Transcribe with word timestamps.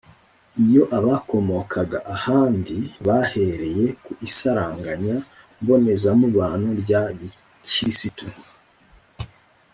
iyo 0.63 0.83
abakomokaga 0.97 1.99
ahandi 2.15 2.75
bahereye 3.05 3.85
ku 4.03 4.11
isaranganya 4.27 5.15
mbonezamubano 5.61 6.67
rya 6.81 7.01
gikristu 7.17 8.25